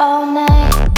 all 0.00 0.26
night. 0.26 0.93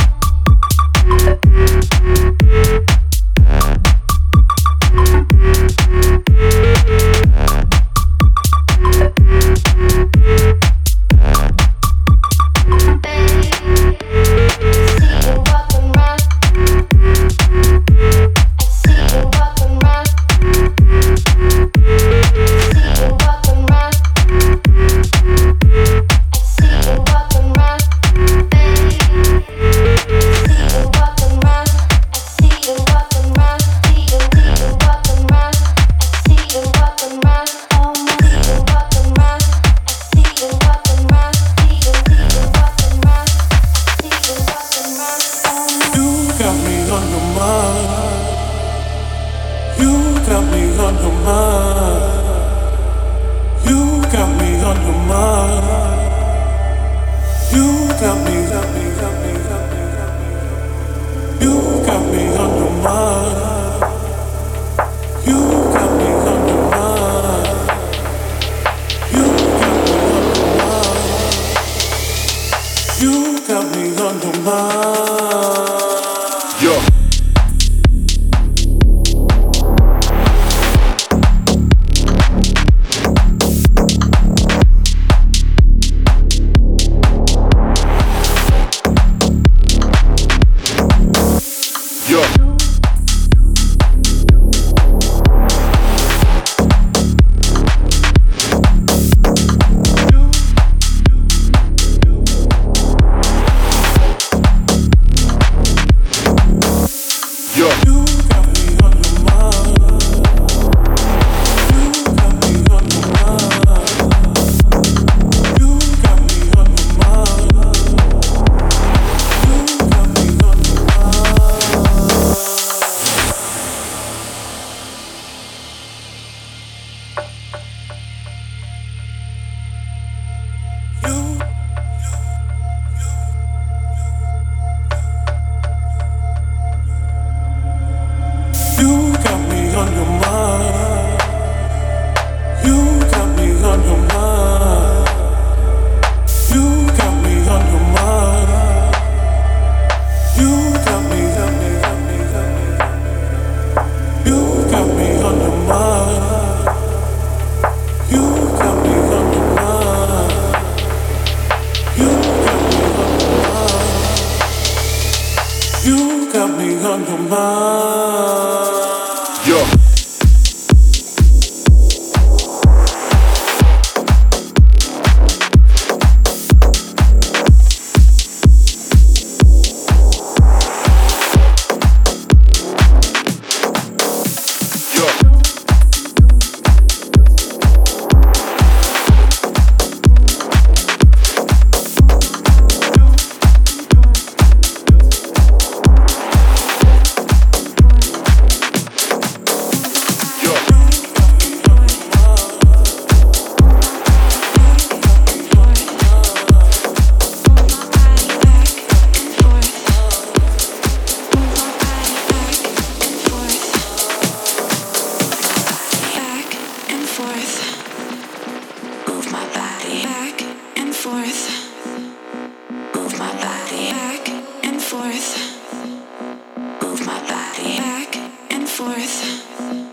north. 228.87 229.86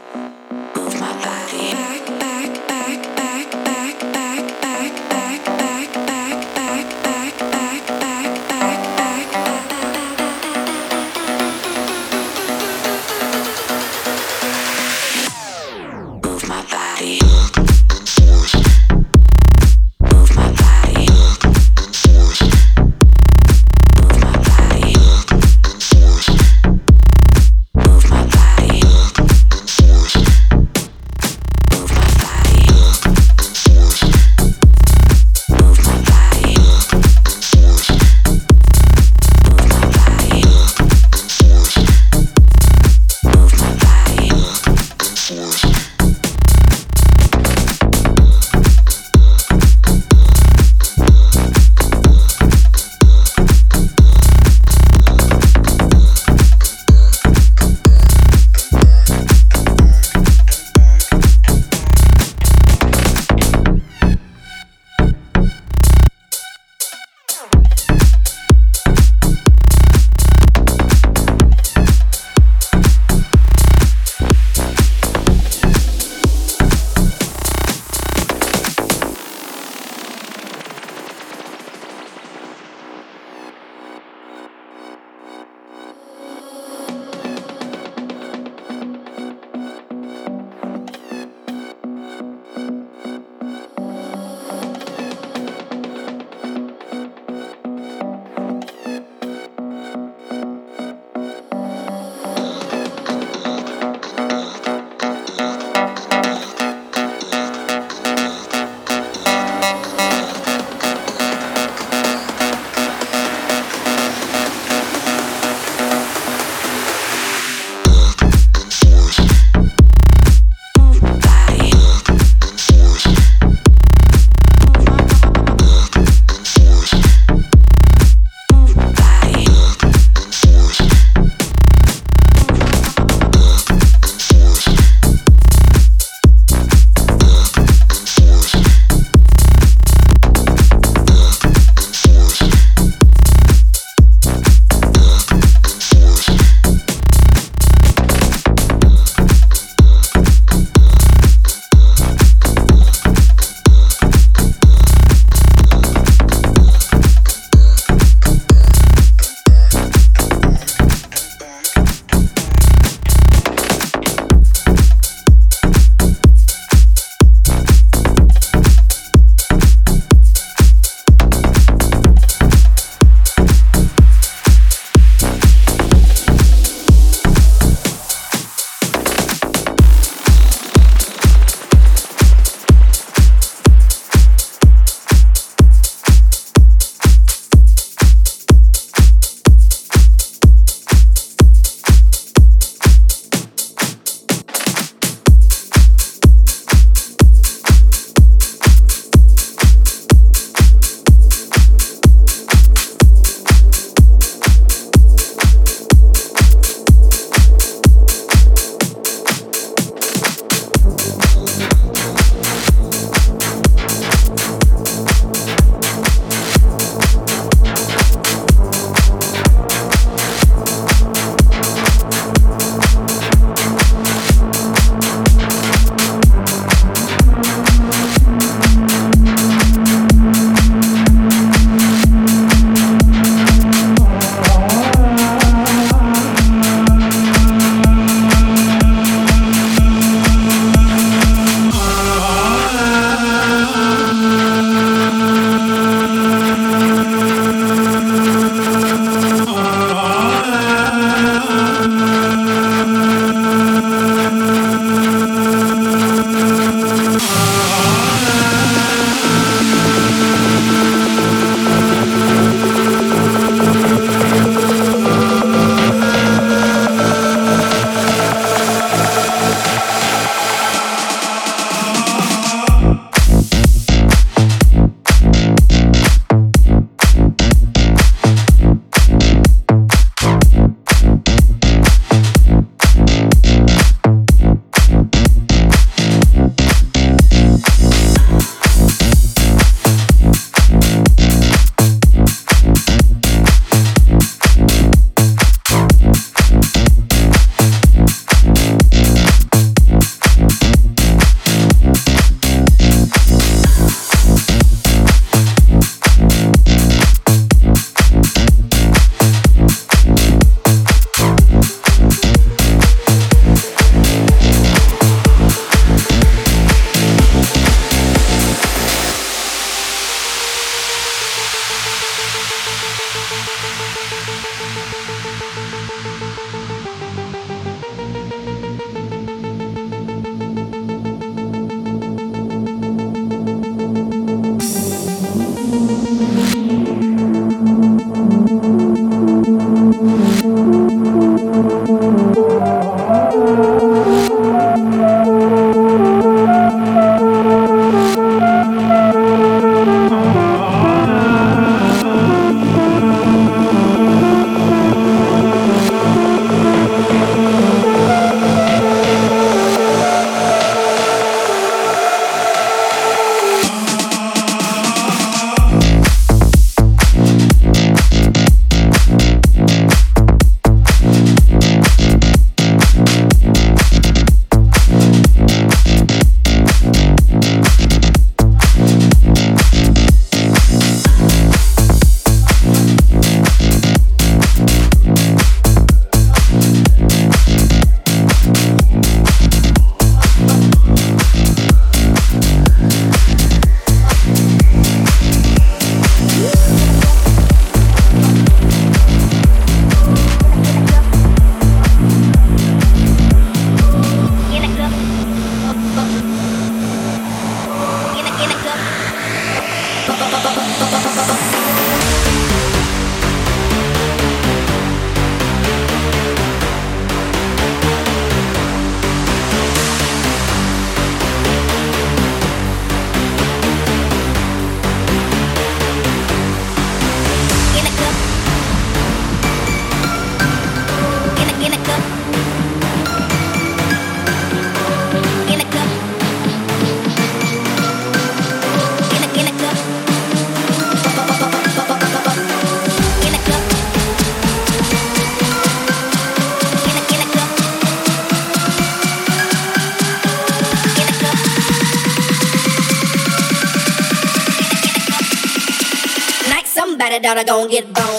down, 457.24 457.38
I 457.38 457.44
gon' 457.46 457.70
get 457.70 457.92
burned. 457.94 458.13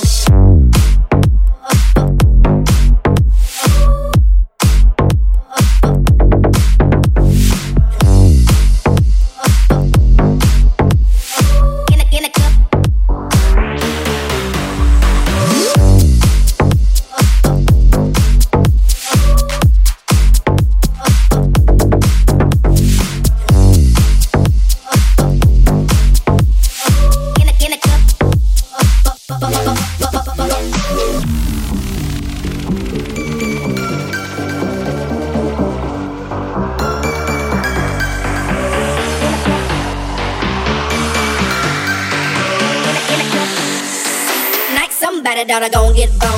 I 45.65 45.69
don't 45.71 45.97
get 45.97 46.11
burned. 46.19 46.34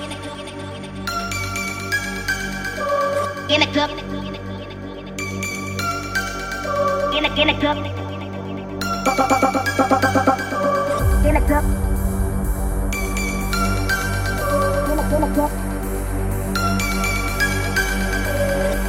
club. 0.00 0.10
In 3.50 3.60
the 3.60 3.66
club. 3.66 3.90
In 7.14 7.22
the 7.22 7.30
in 7.40 7.46
the 7.48 7.54
club. 7.60 7.76
In 11.26 11.34
the 11.34 11.40
club. 11.46 11.64
In 14.88 15.20
the 15.20 15.28
club. 15.34 15.52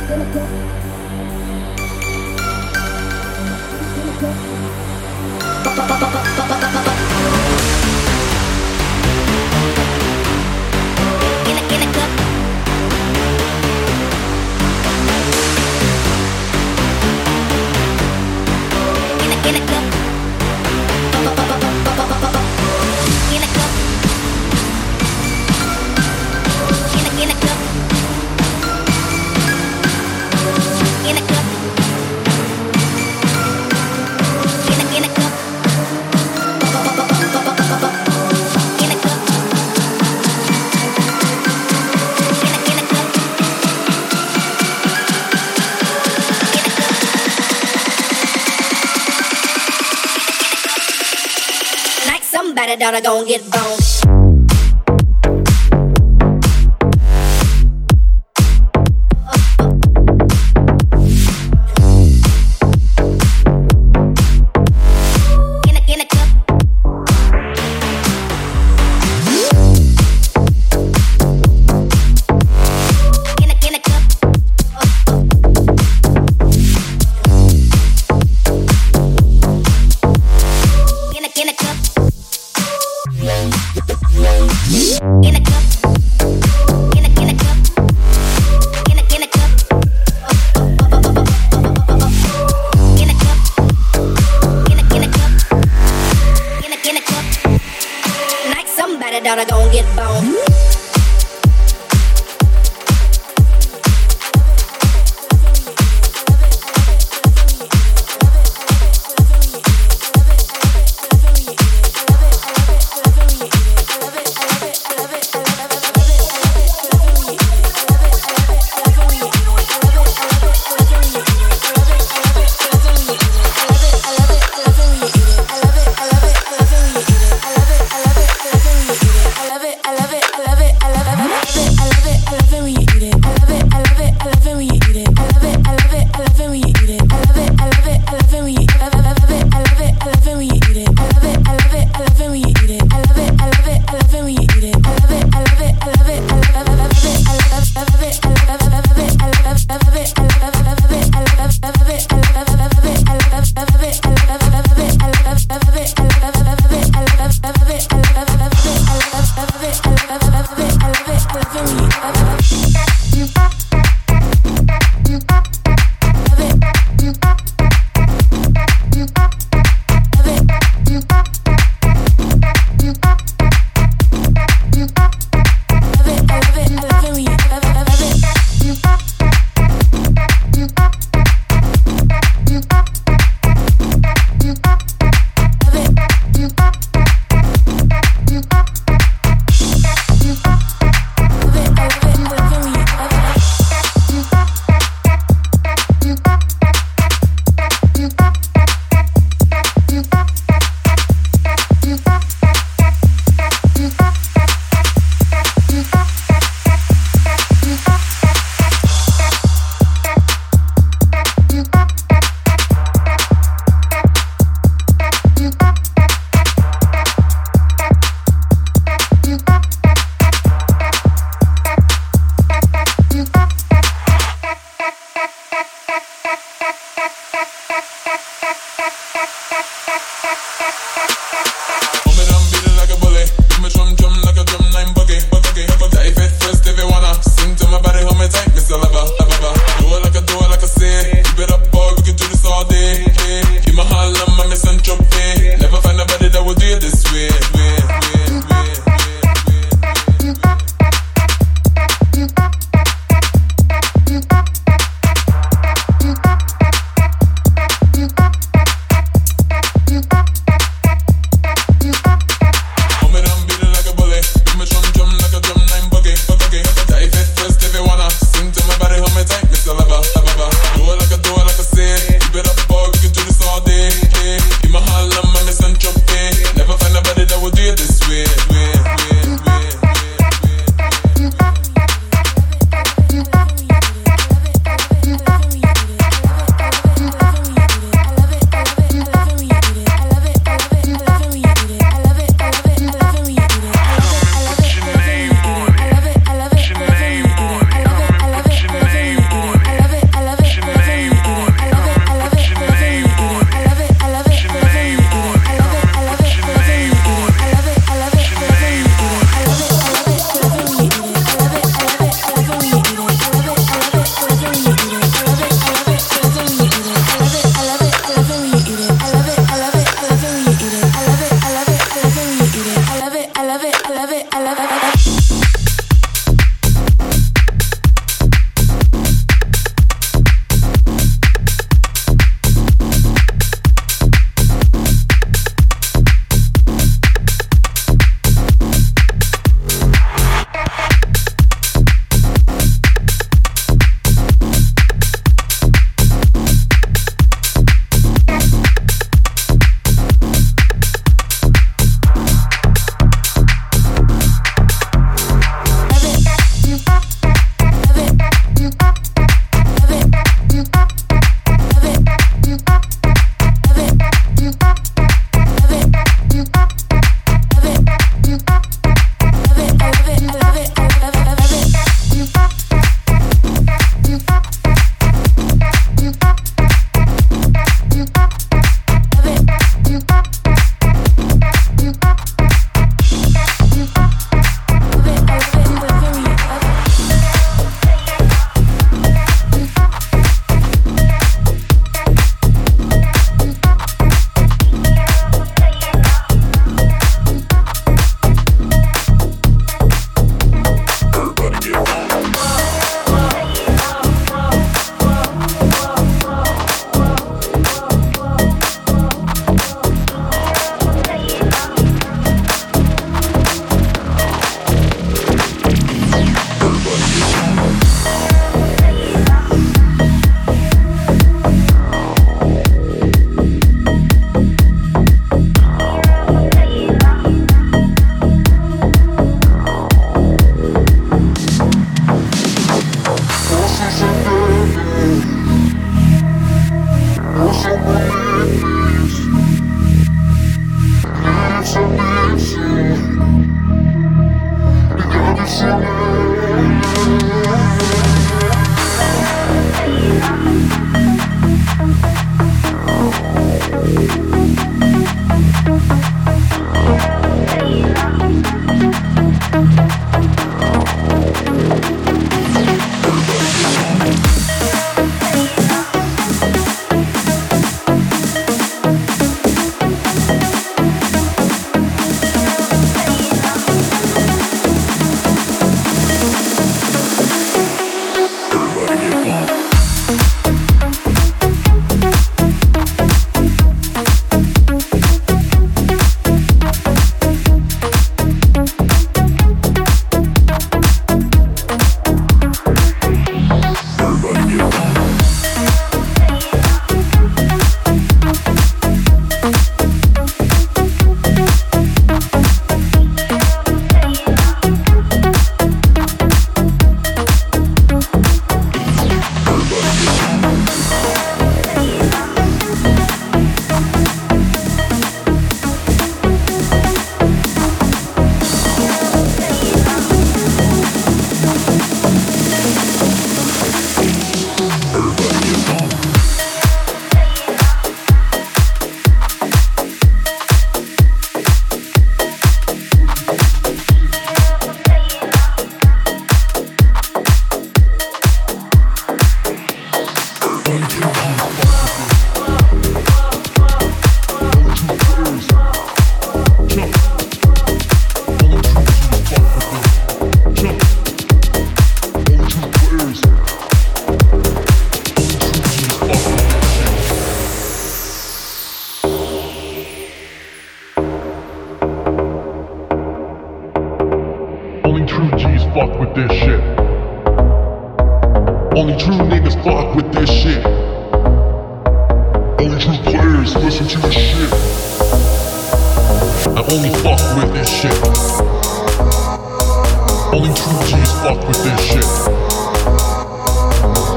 In 0.09 0.19
the 0.19 0.25
club. 0.31 0.49
In 3.95 4.05
the 4.05 4.13
club. 6.75 6.88
it 52.69 52.79
down, 52.79 52.93
I 52.93 53.01
gon' 53.01 53.25
get 53.25 53.41
boned. 53.49 54.28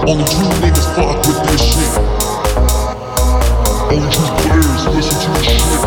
Only 0.05 0.25
true 0.25 0.51
niggas 0.59 0.89
fuck 0.97 1.15
with 1.27 1.39
this 1.47 1.63
shit. 1.63 1.95
Only 3.87 4.11
true 4.11 4.31
players 4.43 4.83
listen 4.91 5.15
to 5.23 5.31
this 5.39 5.47
shit. 5.47 5.79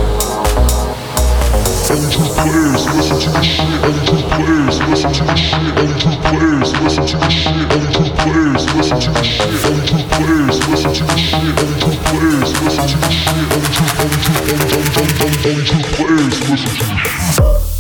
Only 1.91 2.07
true 2.15 2.29
players 2.31 2.85
listen 2.95 3.19
to 3.19 3.29
this 3.35 3.45
shit. 3.45 3.67
Only 3.83 3.99
true 4.07 4.23
players 4.31 4.79
listen 4.87 5.11
to 5.11 5.23
this 5.25 5.39
shit. 5.39 5.59
Only 5.75 5.99
true 5.99 6.15
players 6.23 6.71
listen 6.79 7.05
to 7.05 7.17
this 7.17 7.33
shit. 7.35 7.59
Only 7.75 7.91
true 7.91 8.09
players 8.15 8.63
listen 8.71 8.99
to 9.03 9.11
this 9.11 9.27
shit. 9.27 9.51
Only 9.67 9.83
true 9.83 10.07
players 10.15 10.63
listen 10.63 10.93
to 10.95 11.03
this 11.03 11.19
shit. 11.19 11.43
Only 11.43 11.75
true 11.75 11.99
players 12.07 12.49
listen 12.63 12.87
to 12.87 12.95
this 12.95 13.11
shit. 13.11 13.35
Only 13.51 13.67
true, 13.75 13.91
only 13.99 14.15
true, 14.23 14.39
only, 14.47 14.71
only, 14.75 15.11
only, 15.11 15.43
only 15.43 15.63
true 15.67 15.83
players 15.91 16.35
listen 16.49 16.71
to 16.71 16.87
this 16.87 17.03
shit. 17.35 17.74